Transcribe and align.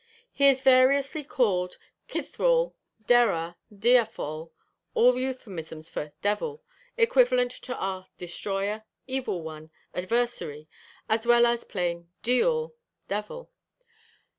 He 0.31 0.47
is 0.49 0.63
variously 0.63 1.23
called 1.23 1.77
cythraul, 2.07 2.73
dera, 3.05 3.55
diafol, 3.71 4.49
all 4.95 5.15
euphemisms 5.19 5.91
for 5.91 6.11
devil, 6.23 6.63
equivalent 6.97 7.51
to 7.51 7.75
our 7.75 8.07
destroyer, 8.17 8.83
evil 9.05 9.43
one, 9.43 9.69
adversary 9.93 10.67
as 11.07 11.27
well 11.27 11.45
as 11.45 11.65
plain 11.65 12.09
diawl, 12.23 12.73
devil. 13.09 13.51